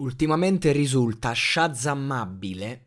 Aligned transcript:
ultimamente 0.00 0.72
risulta 0.72 1.32
sciazammabile 1.32 2.84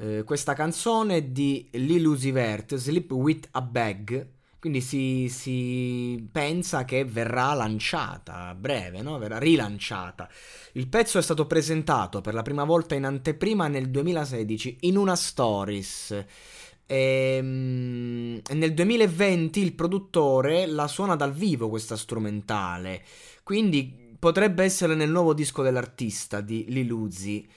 eh, 0.00 0.22
questa 0.24 0.54
canzone 0.54 1.30
di 1.30 1.68
Lil 1.72 2.16
Sleep 2.16 3.10
With 3.12 3.48
A 3.50 3.60
Bag, 3.60 4.28
quindi 4.58 4.80
si, 4.80 5.28
si, 5.28 6.26
pensa 6.32 6.86
che 6.86 7.04
verrà 7.04 7.52
lanciata 7.52 8.48
a 8.48 8.54
breve, 8.54 9.02
no? 9.02 9.18
verrà 9.18 9.38
rilanciata. 9.38 10.28
Il 10.72 10.88
pezzo 10.88 11.18
è 11.18 11.22
stato 11.22 11.46
presentato 11.46 12.22
per 12.22 12.32
la 12.32 12.42
prima 12.42 12.64
volta 12.64 12.94
in 12.94 13.04
anteprima 13.04 13.68
nel 13.68 13.90
2016 13.90 14.78
in 14.80 14.96
una 14.96 15.16
stories. 15.16 16.12
E, 16.86 17.36
ehm, 17.36 18.40
nel 18.52 18.74
2020 18.74 19.60
il 19.60 19.74
produttore 19.74 20.66
la 20.66 20.88
suona 20.88 21.14
dal 21.14 21.32
vivo 21.32 21.68
questa 21.68 21.96
strumentale, 21.96 23.02
quindi 23.42 24.09
potrebbe 24.20 24.62
essere 24.62 24.94
nel 24.94 25.10
nuovo 25.10 25.34
disco 25.34 25.62
dell'artista 25.62 26.40
di 26.40 26.66
Liluzzi. 26.68 27.48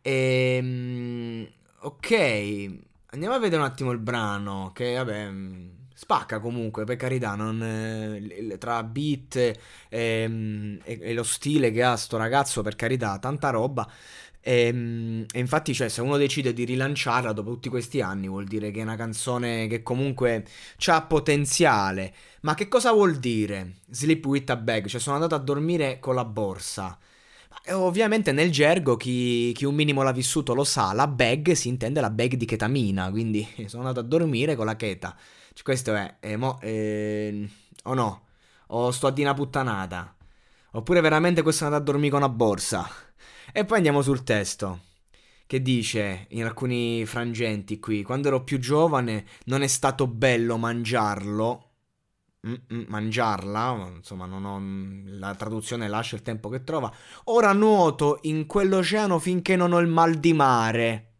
Ehm, 0.00 1.46
ok, 1.80 2.78
andiamo 3.06 3.34
a 3.34 3.38
vedere 3.38 3.60
un 3.60 3.68
attimo 3.68 3.90
il 3.90 3.98
brano, 3.98 4.70
che 4.72 4.94
vabbè 4.94 5.32
spacca 5.94 6.38
comunque, 6.40 6.84
per 6.84 6.96
carità, 6.96 7.34
non, 7.34 7.62
eh, 7.62 8.56
tra 8.58 8.82
beat 8.82 9.36
e, 9.36 9.56
ehm, 9.88 10.80
e, 10.84 10.98
e, 11.00 11.14
lo 11.14 11.22
stile 11.22 11.70
che 11.70 11.82
ha 11.82 11.96
sto 11.96 12.16
ragazzo, 12.16 12.62
per 12.62 12.76
carità, 12.76 13.18
tanta 13.18 13.50
roba. 13.50 13.88
E, 14.46 14.66
ehm, 14.66 15.24
e, 15.32 15.38
infatti, 15.38 15.72
cioè, 15.72 15.88
se 15.88 16.02
uno 16.02 16.18
decide 16.18 16.52
di 16.52 16.64
rilanciarla 16.64 17.32
dopo 17.32 17.52
tutti 17.52 17.70
questi 17.70 18.02
anni, 18.02 18.28
vuol 18.28 18.44
dire 18.44 18.70
che 18.70 18.80
è 18.80 18.82
una 18.82 18.96
canzone 18.96 19.66
che 19.68 19.82
comunque 19.82 20.44
ha 20.86 21.02
potenziale. 21.02 22.14
Ma 22.42 22.54
che 22.54 22.68
cosa 22.68 22.92
vuol 22.92 23.16
dire? 23.16 23.76
Sleep 23.88 24.24
with 24.26 24.50
a 24.50 24.56
bag, 24.56 24.86
cioè 24.86 25.00
sono 25.00 25.16
andato 25.16 25.34
a 25.34 25.38
dormire 25.38 25.98
con 25.98 26.14
la 26.14 26.24
borsa. 26.26 26.98
Ovviamente 27.70 28.32
nel 28.32 28.50
gergo 28.50 28.96
chi, 28.96 29.52
chi, 29.54 29.64
un 29.64 29.74
minimo 29.74 30.02
l'ha 30.02 30.12
vissuto 30.12 30.54
lo 30.54 30.64
sa, 30.64 30.92
la 30.92 31.06
bag 31.06 31.52
si 31.52 31.68
intende 31.68 32.00
la 32.00 32.10
bag 32.10 32.34
di 32.34 32.44
ketamina, 32.44 33.10
quindi 33.10 33.46
sono 33.66 33.86
andato 33.86 34.00
a 34.00 34.08
dormire 34.08 34.56
con 34.56 34.66
la 34.66 34.76
cheta. 34.76 35.16
Cioè, 35.54 35.64
questo 35.64 35.94
è, 35.94 36.16
eh, 36.20 36.36
mo, 36.36 36.58
eh, 36.60 37.48
o 37.84 37.94
no? 37.94 38.22
O 38.68 38.90
sto 38.90 39.06
a 39.06 39.10
di 39.10 39.22
una 39.22 39.34
puttanata? 39.34 40.14
Oppure 40.76 41.00
veramente 41.00 41.42
questo 41.42 41.62
è 41.62 41.66
andato 41.66 41.82
a 41.82 41.86
dormire 41.86 42.10
con 42.10 42.22
una 42.22 42.28
borsa? 42.28 42.88
E 43.52 43.64
poi 43.64 43.76
andiamo 43.76 44.02
sul 44.02 44.24
testo. 44.24 44.80
Che 45.46 45.62
dice 45.62 46.26
in 46.30 46.44
alcuni 46.44 47.06
frangenti 47.06 47.78
qui: 47.78 48.02
Quando 48.02 48.28
ero 48.28 48.42
più 48.42 48.58
giovane 48.58 49.24
non 49.44 49.62
è 49.62 49.68
stato 49.68 50.08
bello 50.08 50.56
mangiarlo. 50.56 51.70
Mm-mm, 52.46 52.86
mangiarla, 52.88 53.92
insomma, 53.96 54.26
ho 54.26 54.60
la 55.06 55.34
traduzione 55.34 55.88
lascia 55.88 56.16
il 56.16 56.22
tempo 56.22 56.48
che 56.48 56.64
trova. 56.64 56.92
Ora 57.24 57.52
nuoto 57.52 58.18
in 58.22 58.46
quell'oceano 58.46 59.18
finché 59.18 59.56
non 59.56 59.72
ho 59.72 59.78
il 59.78 59.86
mal 59.86 60.14
di 60.16 60.32
mare 60.32 61.12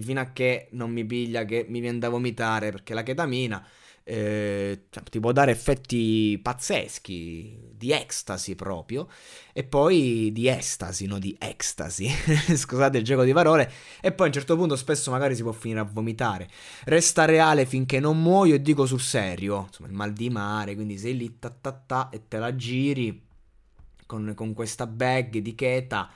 fino 0.00 0.20
a 0.20 0.32
che 0.32 0.68
non 0.72 0.90
mi 0.90 1.04
piglia 1.04 1.44
che 1.44 1.66
mi 1.68 1.80
viene 1.80 1.98
da 1.98 2.08
vomitare 2.08 2.70
perché 2.70 2.94
la 2.94 3.02
ketamina 3.02 3.66
eh, 4.04 4.86
cioè, 4.90 5.02
ti 5.04 5.20
può 5.20 5.32
dare 5.32 5.52
effetti 5.52 6.38
pazzeschi 6.42 7.70
di 7.72 7.92
ecstasy 7.92 8.54
proprio 8.54 9.08
e 9.52 9.64
poi 9.64 10.30
di 10.32 10.48
estasi, 10.48 11.06
no 11.06 11.18
di 11.18 11.36
ecstasy 11.38 12.08
scusate 12.54 12.98
il 12.98 13.04
gioco 13.04 13.24
di 13.24 13.32
parole 13.32 13.70
e 14.00 14.12
poi 14.12 14.26
a 14.26 14.28
un 14.28 14.34
certo 14.34 14.56
punto 14.56 14.76
spesso 14.76 15.10
magari 15.10 15.34
si 15.34 15.42
può 15.42 15.52
finire 15.52 15.80
a 15.80 15.88
vomitare. 15.90 16.48
Resta 16.84 17.24
reale 17.24 17.66
finché 17.66 18.00
non 18.00 18.20
muoio 18.20 18.54
e 18.54 18.62
dico 18.62 18.86
sul 18.86 19.00
serio 19.00 19.64
insomma 19.66 19.88
il 19.88 19.94
mal 19.94 20.12
di 20.12 20.30
mare 20.30 20.74
quindi 20.74 20.98
sei 20.98 21.16
lì 21.16 21.38
ta, 21.38 21.50
ta, 21.50 21.72
ta, 21.72 22.08
e 22.10 22.22
te 22.28 22.38
la 22.38 22.54
giri 22.54 23.30
con, 24.06 24.32
con 24.34 24.52
questa 24.52 24.86
bag 24.86 25.38
di 25.38 25.54
cheta 25.54 26.10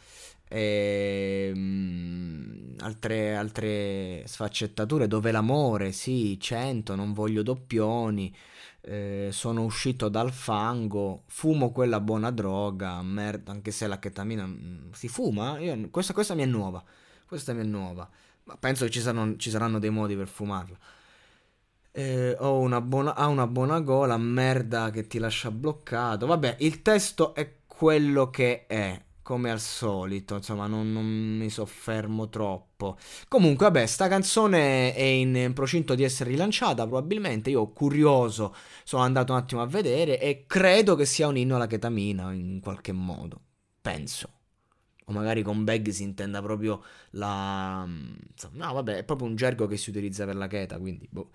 e, 0.49 1.53
ehm, 1.55 2.77
altre, 2.81 3.35
altre 3.37 4.23
sfaccettature 4.27 5.09
dove 5.09 5.31
l'amore, 5.31 5.93
sì, 5.93 6.39
100, 6.39 6.95
non 6.95 7.13
voglio 7.13 7.43
doppioni, 7.43 8.35
eh, 8.83 9.29
sono 9.33 9.65
uscito 9.65 10.09
dal 10.09 10.33
fango, 10.33 11.25
fumo 11.27 11.73
quella 11.73 12.01
buona 12.01 12.31
droga, 12.31 13.03
merda, 13.03 13.53
anche 13.53 13.71
se 13.71 13.87
la 13.87 13.99
chetamina 13.99 14.47
mm, 14.47 14.93
si 14.93 15.09
fuma, 15.09 15.59
io, 15.59 15.91
questa, 15.91 16.13
questa 16.13 16.35
mi 16.35 16.43
è 16.43 16.47
nuova, 16.47 16.83
questa 17.27 17.53
mi 17.53 17.61
è 17.63 17.65
nuova, 17.65 18.09
ma 18.45 18.57
penso 18.57 18.85
che 18.85 18.91
ci 18.91 19.01
saranno, 19.01 19.37
ci 19.37 19.51
saranno 19.51 19.79
dei 19.79 19.91
modi 19.91 20.17
per 20.17 20.29
fumarla. 20.29 20.79
Eh, 21.93 22.37
ho 22.39 22.59
una 22.59 22.81
buona, 22.83 23.15
ha 23.15 23.27
una 23.27 23.47
buona 23.47 23.81
gola, 23.81 24.19
merda 24.19 24.91
che 24.91 25.07
ti 25.07 25.19
lascia 25.19 25.51
bloccato. 25.51 26.27
Vabbè, 26.27 26.57
il 26.61 26.83
testo 26.83 27.35
è 27.35 27.61
quello 27.67 28.29
che 28.29 28.67
è 28.67 29.06
come 29.27 29.51
al 29.51 29.59
solito, 29.59 30.37
insomma, 30.37 30.69
non, 30.69 30.93
non, 30.93 31.05
mi 31.05 31.51
soffermo 31.51 32.29
troppo. 32.29 32.97
Comunque, 33.27 33.67
vabbè, 33.67 33.85
sta 33.87 34.07
canzone 34.07 34.95
è 34.95 35.03
in 35.03 35.51
procinto 35.53 35.97
di 35.97 36.05
essere 36.05 36.31
rilanciata, 36.31 36.87
probabilmente. 36.87 37.51
Io, 37.51 37.73
curioso, 37.73 38.55
sono 38.85 39.03
andato 39.03 39.33
un 39.33 39.39
attimo 39.39 39.63
a 39.63 39.67
vedere 39.67 40.21
e 40.21 40.45
credo 40.47 40.95
che 40.95 41.07
sia 41.07 41.27
un 41.27 41.37
inno 41.37 41.57
alla 41.57 41.67
ketamina 41.67 42.33
in 42.33 42.61
qualche 42.63 42.93
modo. 42.93 43.41
Penso. 43.81 44.31
O 45.07 45.13
magari 45.13 45.43
con 45.43 45.65
bag 45.65 45.89
si 45.89 46.05
intenda 46.05 46.41
proprio 46.41 46.85
la. 47.11 47.85
No, 47.85 48.73
vabbè, 48.75 48.99
è 48.99 49.03
proprio 49.03 49.27
un 49.27 49.35
gergo 49.35 49.67
che 49.67 49.77
si 49.77 49.91
utilizza 49.91 50.25
per 50.25 50.37
la 50.37 50.47
cheta, 50.47 50.79
quindi. 50.79 51.09
Boh. 51.11 51.31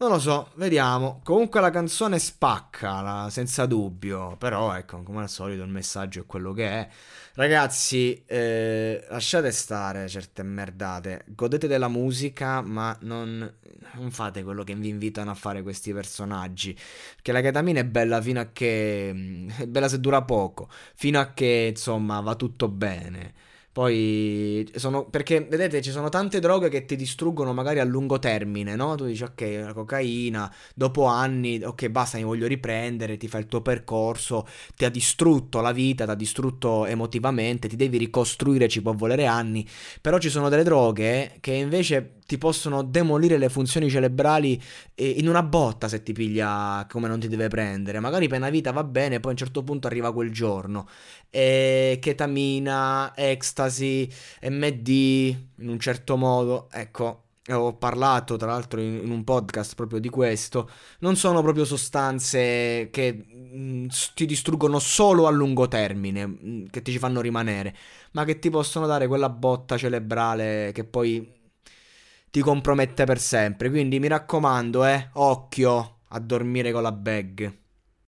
Non 0.00 0.10
lo 0.10 0.20
so, 0.20 0.52
vediamo. 0.54 1.20
Comunque 1.24 1.60
la 1.60 1.70
canzone 1.70 2.20
spacca, 2.20 3.00
la, 3.00 3.28
senza 3.30 3.66
dubbio. 3.66 4.36
Però, 4.36 4.72
ecco, 4.76 5.02
come 5.02 5.22
al 5.22 5.28
solito 5.28 5.64
il 5.64 5.70
messaggio 5.70 6.20
è 6.20 6.26
quello 6.26 6.52
che 6.52 6.68
è. 6.68 6.88
Ragazzi, 7.34 8.22
eh, 8.24 9.04
lasciate 9.10 9.50
stare 9.50 10.06
certe 10.06 10.44
merdate. 10.44 11.24
Godete 11.26 11.66
della 11.66 11.88
musica, 11.88 12.60
ma 12.60 12.96
non, 13.00 13.52
non, 13.94 14.10
fate 14.12 14.44
quello 14.44 14.62
che 14.62 14.76
vi 14.76 14.88
invitano 14.88 15.32
a 15.32 15.34
fare 15.34 15.62
questi 15.62 15.92
personaggi. 15.92 16.78
Perché 17.16 17.32
la 17.32 17.40
ketamina 17.40 17.80
è 17.80 17.84
bella 17.84 18.20
fino 18.22 18.38
a 18.38 18.50
che... 18.52 19.46
È 19.56 19.66
bella 19.66 19.88
se 19.88 19.98
dura 19.98 20.22
poco. 20.22 20.68
Fino 20.94 21.18
a 21.18 21.32
che, 21.32 21.70
insomma, 21.70 22.20
va 22.20 22.36
tutto 22.36 22.68
bene. 22.68 23.34
Poi 23.78 24.68
sono 24.74 25.04
perché 25.08 25.40
vedete 25.48 25.80
ci 25.80 25.92
sono 25.92 26.08
tante 26.08 26.40
droghe 26.40 26.68
che 26.68 26.84
ti 26.84 26.96
distruggono 26.96 27.54
magari 27.54 27.78
a 27.78 27.84
lungo 27.84 28.18
termine, 28.18 28.74
no? 28.74 28.96
Tu 28.96 29.04
dici 29.06 29.22
ok, 29.22 29.60
la 29.62 29.72
cocaina, 29.72 30.52
dopo 30.74 31.04
anni, 31.04 31.62
ok, 31.62 31.86
basta, 31.86 32.16
mi 32.16 32.24
voglio 32.24 32.48
riprendere, 32.48 33.16
ti 33.16 33.28
fai 33.28 33.42
il 33.42 33.46
tuo 33.46 33.60
percorso, 33.62 34.48
ti 34.74 34.84
ha 34.84 34.88
distrutto 34.90 35.60
la 35.60 35.70
vita, 35.70 36.06
ti 36.06 36.10
ha 36.10 36.14
distrutto 36.14 36.86
emotivamente, 36.86 37.68
ti 37.68 37.76
devi 37.76 37.98
ricostruire, 37.98 38.66
ci 38.66 38.82
può 38.82 38.94
volere 38.94 39.26
anni, 39.26 39.64
però 40.00 40.18
ci 40.18 40.28
sono 40.28 40.48
delle 40.48 40.64
droghe 40.64 41.36
che 41.38 41.52
invece 41.52 42.17
ti 42.28 42.36
possono 42.36 42.82
demolire 42.82 43.38
le 43.38 43.48
funzioni 43.48 43.88
cerebrali 43.88 44.62
in 44.96 45.26
una 45.28 45.42
botta 45.42 45.88
se 45.88 46.02
ti 46.02 46.12
piglia 46.12 46.86
come 46.86 47.08
non 47.08 47.18
ti 47.18 47.26
deve 47.26 47.48
prendere. 47.48 48.00
Magari 48.00 48.28
per 48.28 48.36
una 48.36 48.50
vita 48.50 48.70
va 48.70 48.84
bene, 48.84 49.18
poi 49.18 49.30
a 49.30 49.32
un 49.32 49.38
certo 49.38 49.62
punto 49.62 49.86
arriva 49.86 50.12
quel 50.12 50.30
giorno. 50.30 50.86
E 51.30 51.96
ketamina, 51.98 53.14
ecstasy, 53.16 54.06
MD, 54.42 54.88
in 54.88 55.68
un 55.70 55.78
certo 55.80 56.18
modo. 56.18 56.68
Ecco, 56.70 57.28
ho 57.48 57.72
parlato 57.76 58.36
tra 58.36 58.48
l'altro 58.48 58.78
in, 58.78 59.10
un 59.10 59.24
podcast 59.24 59.74
proprio 59.74 59.98
di 59.98 60.10
questo, 60.10 60.68
non 60.98 61.16
sono 61.16 61.40
proprio 61.40 61.64
sostanze 61.64 62.90
che 62.90 63.24
mm, 63.54 63.86
ti 64.14 64.26
distruggono 64.26 64.78
solo 64.78 65.26
a 65.26 65.30
lungo 65.30 65.66
termine, 65.66 66.26
mm, 66.26 66.66
che 66.66 66.82
ti 66.82 66.92
ci 66.92 66.98
fanno 66.98 67.22
rimanere, 67.22 67.74
ma 68.12 68.24
che 68.26 68.38
ti 68.38 68.50
possono 68.50 68.84
dare 68.86 69.06
quella 69.06 69.30
botta 69.30 69.78
cerebrale 69.78 70.72
che 70.74 70.84
poi 70.84 71.36
ti 72.30 72.40
compromette 72.40 73.04
per 73.04 73.18
sempre. 73.18 73.70
Quindi 73.70 73.98
mi 73.98 74.08
raccomando, 74.08 74.84
eh, 74.84 75.08
occhio 75.14 75.98
a 76.08 76.18
dormire 76.20 76.72
con 76.72 76.82
la 76.82 76.92
bag. 76.92 77.58